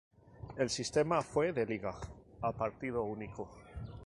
El 0.57 0.71
sistema 0.71 1.21
fue 1.21 1.53
de 1.53 1.63
liga, 1.67 1.93
a 2.41 2.51
partido 2.51 3.03
único. 3.03 3.47